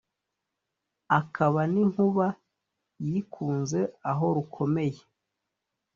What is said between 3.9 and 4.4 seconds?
aho